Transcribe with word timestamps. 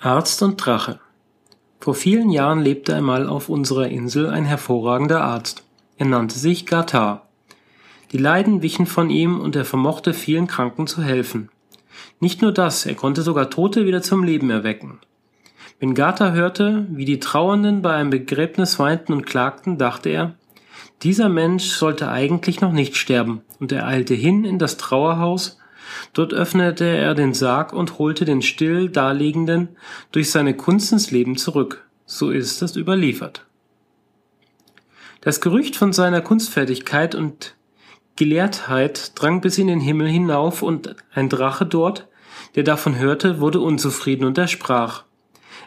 Arzt 0.00 0.44
und 0.44 0.64
Drache 0.64 1.00
Vor 1.80 1.92
vielen 1.92 2.30
Jahren 2.30 2.60
lebte 2.60 2.94
einmal 2.94 3.28
auf 3.28 3.48
unserer 3.48 3.88
Insel 3.88 4.30
ein 4.30 4.44
hervorragender 4.44 5.24
Arzt. 5.24 5.64
Er 5.96 6.06
nannte 6.06 6.38
sich 6.38 6.66
Gatar. 6.66 7.26
Die 8.12 8.18
Leiden 8.18 8.62
wichen 8.62 8.86
von 8.86 9.10
ihm 9.10 9.40
und 9.40 9.56
er 9.56 9.64
vermochte 9.64 10.14
vielen 10.14 10.46
Kranken 10.46 10.86
zu 10.86 11.02
helfen. 11.02 11.48
Nicht 12.20 12.42
nur 12.42 12.52
das, 12.52 12.86
er 12.86 12.94
konnte 12.94 13.22
sogar 13.22 13.50
Tote 13.50 13.86
wieder 13.86 14.00
zum 14.00 14.22
Leben 14.22 14.50
erwecken. 14.50 15.00
Wenn 15.80 15.94
Gata 15.94 16.30
hörte, 16.30 16.86
wie 16.90 17.04
die 17.04 17.18
Trauernden 17.18 17.82
bei 17.82 17.94
einem 17.94 18.10
Begräbnis 18.10 18.78
weinten 18.78 19.12
und 19.12 19.26
klagten, 19.26 19.78
dachte 19.78 20.10
er, 20.10 20.34
dieser 21.02 21.28
Mensch 21.28 21.70
sollte 21.70 22.08
eigentlich 22.08 22.60
noch 22.60 22.72
nicht 22.72 22.96
sterben, 22.96 23.42
und 23.58 23.72
er 23.72 23.88
eilte 23.88 24.14
hin 24.14 24.44
in 24.44 24.60
das 24.60 24.76
Trauerhaus 24.76 25.57
Dort 26.12 26.32
öffnete 26.34 26.84
er 26.84 27.14
den 27.14 27.34
Sarg 27.34 27.72
und 27.72 27.98
holte 27.98 28.24
den 28.24 28.42
still 28.42 28.88
Daliegenden 28.88 29.68
durch 30.12 30.30
seine 30.30 30.54
Kunst 30.54 30.92
ins 30.92 31.10
Leben 31.10 31.36
zurück. 31.36 31.86
So 32.06 32.30
ist 32.30 32.62
es 32.62 32.76
überliefert. 32.76 33.44
Das 35.20 35.40
Gerücht 35.40 35.76
von 35.76 35.92
seiner 35.92 36.20
Kunstfertigkeit 36.20 37.14
und 37.14 37.54
Gelehrtheit 38.16 39.12
drang 39.14 39.40
bis 39.40 39.58
in 39.58 39.66
den 39.66 39.80
Himmel 39.80 40.08
hinauf 40.08 40.62
und 40.62 40.96
ein 41.12 41.28
Drache 41.28 41.66
dort, 41.66 42.08
der 42.54 42.62
davon 42.62 42.98
hörte, 42.98 43.40
wurde 43.40 43.60
unzufrieden 43.60 44.24
und 44.24 44.38
er 44.38 44.48
sprach, 44.48 45.04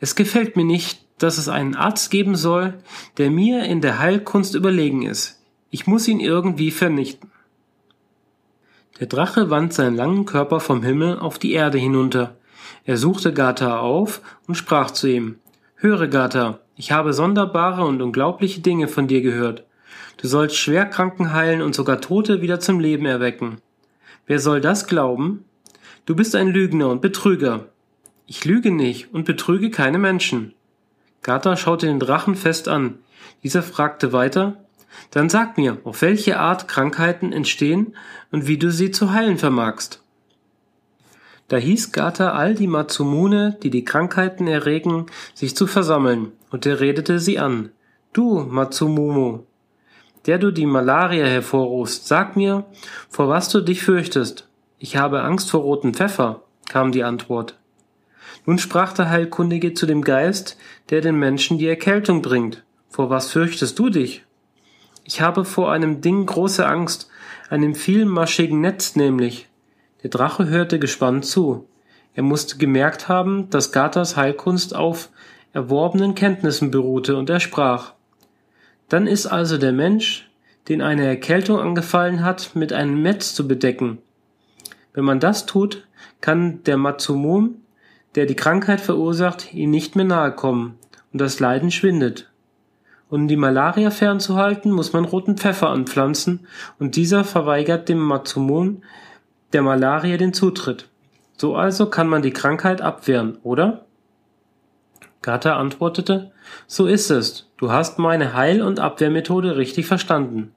es 0.00 0.14
gefällt 0.14 0.56
mir 0.56 0.64
nicht, 0.64 1.06
dass 1.18 1.38
es 1.38 1.48
einen 1.48 1.74
Arzt 1.74 2.10
geben 2.10 2.36
soll, 2.36 2.74
der 3.16 3.30
mir 3.30 3.64
in 3.64 3.80
der 3.80 3.98
Heilkunst 3.98 4.54
überlegen 4.54 5.02
ist. 5.02 5.42
Ich 5.70 5.86
muss 5.86 6.06
ihn 6.06 6.20
irgendwie 6.20 6.70
vernichten. 6.70 7.30
Der 9.00 9.06
Drache 9.06 9.50
wand 9.50 9.74
seinen 9.74 9.96
langen 9.96 10.24
Körper 10.24 10.60
vom 10.60 10.82
Himmel 10.82 11.18
auf 11.18 11.38
die 11.38 11.52
Erde 11.52 11.78
hinunter. 11.78 12.36
Er 12.84 12.96
suchte 12.96 13.32
Gata 13.32 13.80
auf 13.80 14.22
und 14.46 14.54
sprach 14.54 14.90
zu 14.90 15.06
ihm, 15.06 15.36
Höre, 15.74 16.08
Gata, 16.08 16.60
ich 16.76 16.92
habe 16.92 17.12
sonderbare 17.12 17.84
und 17.84 18.00
unglaubliche 18.00 18.60
Dinge 18.60 18.88
von 18.88 19.06
dir 19.06 19.20
gehört. 19.20 19.64
Du 20.16 20.28
sollst 20.28 20.56
Schwerkranken 20.56 21.32
heilen 21.34 21.60
und 21.60 21.74
sogar 21.74 22.00
Tote 22.00 22.40
wieder 22.40 22.58
zum 22.60 22.80
Leben 22.80 23.04
erwecken. 23.04 23.58
Wer 24.26 24.38
soll 24.38 24.60
das 24.60 24.86
glauben? 24.86 25.44
Du 26.06 26.16
bist 26.16 26.34
ein 26.34 26.48
Lügner 26.48 26.88
und 26.88 27.02
Betrüger. 27.02 27.66
Ich 28.26 28.44
lüge 28.44 28.70
nicht 28.70 29.12
und 29.12 29.24
betrüge 29.24 29.70
keine 29.70 29.98
Menschen. 29.98 30.54
Gata 31.22 31.56
schaute 31.56 31.86
den 31.86 32.00
Drachen 32.00 32.34
fest 32.34 32.68
an. 32.68 32.98
Dieser 33.42 33.62
fragte 33.62 34.12
weiter, 34.12 34.56
dann 35.10 35.28
sag 35.28 35.56
mir, 35.56 35.78
auf 35.84 36.02
welche 36.02 36.38
Art 36.38 36.68
Krankheiten 36.68 37.32
entstehen 37.32 37.94
und 38.30 38.46
wie 38.46 38.58
du 38.58 38.70
sie 38.70 38.90
zu 38.90 39.12
heilen 39.12 39.38
vermagst. 39.38 40.02
Da 41.48 41.56
hieß 41.58 41.92
Gata 41.92 42.32
all 42.32 42.54
die 42.54 42.66
Matsumune, 42.66 43.56
die 43.62 43.70
die 43.70 43.84
Krankheiten 43.84 44.48
erregen, 44.48 45.06
sich 45.34 45.54
zu 45.54 45.66
versammeln, 45.66 46.32
und 46.50 46.66
er 46.66 46.80
redete 46.80 47.20
sie 47.20 47.38
an. 47.38 47.70
Du, 48.12 48.40
Matsumumu, 48.40 49.40
der 50.26 50.38
du 50.38 50.50
die 50.50 50.66
Malaria 50.66 51.24
hervorrufst, 51.24 52.08
sag 52.08 52.36
mir, 52.36 52.64
vor 53.08 53.28
was 53.28 53.48
du 53.48 53.60
dich 53.60 53.82
fürchtest. 53.82 54.48
Ich 54.78 54.96
habe 54.96 55.22
Angst 55.22 55.50
vor 55.50 55.60
rotem 55.60 55.94
Pfeffer, 55.94 56.42
kam 56.68 56.90
die 56.90 57.04
Antwort. 57.04 57.56
Nun 58.44 58.58
sprach 58.58 58.92
der 58.92 59.08
Heilkundige 59.08 59.74
zu 59.74 59.86
dem 59.86 60.02
Geist, 60.02 60.56
der 60.90 61.00
den 61.00 61.16
Menschen 61.16 61.58
die 61.58 61.68
Erkältung 61.68 62.22
bringt. 62.22 62.64
Vor 62.88 63.08
was 63.08 63.30
fürchtest 63.30 63.78
du 63.78 63.88
dich? 63.88 64.25
Ich 65.08 65.20
habe 65.20 65.44
vor 65.44 65.70
einem 65.70 66.00
Ding 66.00 66.26
große 66.26 66.66
Angst, 66.66 67.08
einem 67.48 67.76
vielmaschigen 67.76 68.60
Netz 68.60 68.96
nämlich. 68.96 69.46
Der 70.02 70.10
Drache 70.10 70.48
hörte 70.48 70.80
gespannt 70.80 71.24
zu. 71.24 71.68
Er 72.14 72.24
musste 72.24 72.58
gemerkt 72.58 73.08
haben, 73.08 73.48
dass 73.50 73.70
Gathas 73.70 74.16
Heilkunst 74.16 74.74
auf 74.74 75.10
erworbenen 75.52 76.16
Kenntnissen 76.16 76.72
beruhte, 76.72 77.16
und 77.16 77.30
er 77.30 77.38
sprach 77.38 77.92
Dann 78.88 79.06
ist 79.06 79.26
also 79.26 79.58
der 79.58 79.70
Mensch, 79.70 80.28
den 80.68 80.82
eine 80.82 81.06
Erkältung 81.06 81.60
angefallen 81.60 82.24
hat, 82.24 82.56
mit 82.56 82.72
einem 82.72 83.00
Netz 83.00 83.32
zu 83.32 83.46
bedecken. 83.46 83.98
Wenn 84.92 85.04
man 85.04 85.20
das 85.20 85.46
tut, 85.46 85.86
kann 86.20 86.64
der 86.64 86.78
Matsumum, 86.78 87.60
der 88.16 88.26
die 88.26 88.34
Krankheit 88.34 88.80
verursacht, 88.80 89.54
ihm 89.54 89.70
nicht 89.70 89.94
mehr 89.94 90.04
nahe 90.04 90.32
kommen, 90.32 90.78
und 91.12 91.20
das 91.20 91.38
Leiden 91.38 91.70
schwindet. 91.70 92.28
Um 93.08 93.28
die 93.28 93.36
Malaria 93.36 93.90
fernzuhalten, 93.90 94.72
muss 94.72 94.92
man 94.92 95.04
roten 95.04 95.36
Pfeffer 95.36 95.70
anpflanzen 95.70 96.46
und 96.80 96.96
dieser 96.96 97.22
verweigert 97.22 97.88
dem 97.88 97.98
Matsumon 97.98 98.82
der 99.52 99.62
Malaria 99.62 100.16
den 100.16 100.32
Zutritt. 100.32 100.88
So 101.36 101.54
also 101.54 101.86
kann 101.86 102.08
man 102.08 102.22
die 102.22 102.32
Krankheit 102.32 102.80
abwehren, 102.80 103.38
oder? 103.44 103.84
Gata 105.22 105.56
antwortete, 105.56 106.32
so 106.66 106.86
ist 106.86 107.10
es, 107.10 107.48
du 107.58 107.70
hast 107.70 107.98
meine 107.98 108.34
Heil- 108.34 108.62
und 108.62 108.80
Abwehrmethode 108.80 109.56
richtig 109.56 109.86
verstanden. 109.86 110.52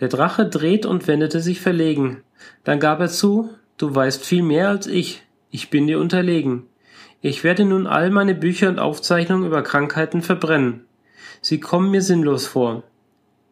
Der 0.00 0.08
Drache 0.08 0.48
dreht 0.48 0.86
und 0.86 1.06
wendete 1.06 1.40
sich 1.40 1.60
verlegen. 1.60 2.22
Dann 2.64 2.80
gab 2.80 3.00
er 3.00 3.08
zu, 3.08 3.50
du 3.76 3.94
weißt 3.94 4.24
viel 4.24 4.42
mehr 4.42 4.68
als 4.68 4.86
ich, 4.86 5.22
ich 5.50 5.68
bin 5.68 5.86
dir 5.86 6.00
unterlegen. 6.00 6.66
Ich 7.20 7.44
werde 7.44 7.66
nun 7.66 7.86
all 7.86 8.10
meine 8.10 8.34
Bücher 8.34 8.70
und 8.70 8.78
Aufzeichnungen 8.78 9.46
über 9.46 9.62
Krankheiten 9.62 10.22
verbrennen. 10.22 10.86
Sie 11.40 11.60
kommen 11.60 11.90
mir 11.90 12.02
sinnlos 12.02 12.46
vor. 12.46 12.82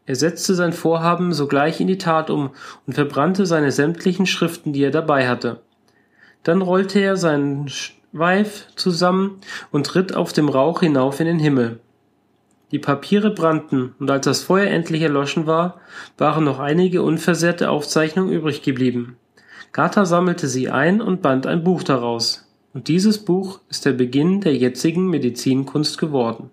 Er 0.06 0.16
setzte 0.16 0.54
sein 0.54 0.72
Vorhaben 0.72 1.32
sogleich 1.32 1.80
in 1.80 1.86
die 1.86 1.98
Tat 1.98 2.30
um 2.30 2.50
und 2.86 2.94
verbrannte 2.94 3.44
seine 3.44 3.72
sämtlichen 3.72 4.26
Schriften, 4.26 4.72
die 4.72 4.82
er 4.82 4.90
dabei 4.90 5.28
hatte. 5.28 5.60
Dann 6.44 6.62
rollte 6.62 6.98
er 6.98 7.16
seinen 7.16 7.68
Schweif 7.68 8.68
zusammen 8.74 9.40
und 9.70 9.94
ritt 9.94 10.14
auf 10.14 10.32
dem 10.32 10.48
Rauch 10.48 10.80
hinauf 10.80 11.20
in 11.20 11.26
den 11.26 11.38
Himmel. 11.38 11.80
Die 12.70 12.78
Papiere 12.78 13.30
brannten, 13.30 13.94
und 13.98 14.10
als 14.10 14.24
das 14.24 14.42
Feuer 14.42 14.68
endlich 14.68 15.02
erloschen 15.02 15.46
war, 15.46 15.80
waren 16.16 16.44
noch 16.44 16.58
einige 16.58 17.02
unversehrte 17.02 17.70
Aufzeichnungen 17.70 18.32
übrig 18.32 18.62
geblieben. 18.62 19.16
Gata 19.72 20.04
sammelte 20.04 20.48
sie 20.48 20.70
ein 20.70 21.00
und 21.00 21.22
band 21.22 21.46
ein 21.46 21.64
Buch 21.64 21.82
daraus. 21.82 22.46
Und 22.74 22.88
dieses 22.88 23.24
Buch 23.24 23.60
ist 23.68 23.86
der 23.86 23.92
Beginn 23.92 24.40
der 24.40 24.54
jetzigen 24.54 25.08
Medizinkunst 25.08 25.98
geworden. 25.98 26.50